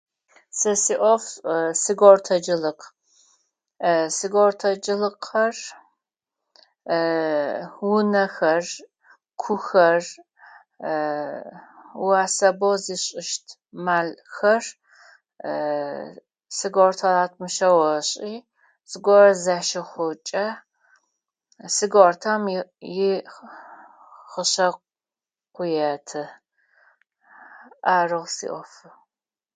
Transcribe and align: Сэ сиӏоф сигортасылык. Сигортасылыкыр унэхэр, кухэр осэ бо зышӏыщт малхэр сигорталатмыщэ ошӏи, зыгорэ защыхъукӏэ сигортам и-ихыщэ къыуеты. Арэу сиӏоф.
Сэ 0.57 0.71
сиӏоф 0.83 1.23
сигортасылык. 1.81 2.81
Сигортасылыкыр 4.17 5.55
унэхэр, 7.93 8.65
кухэр 9.41 10.01
осэ 12.23 12.49
бо 12.59 12.69
зышӏыщт 12.83 13.45
малхэр 13.85 14.63
сигорталатмыщэ 16.57 17.69
ошӏи, 17.95 18.35
зыгорэ 18.91 19.31
защыхъукӏэ 19.43 20.45
сигортам 21.75 22.43
и-ихыщэ 22.55 24.67
къыуеты. 25.55 26.23
Арэу 27.95 28.25
сиӏоф. 28.35 28.71